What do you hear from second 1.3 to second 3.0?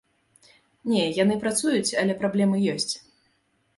працуюць, але праблемы ёсць.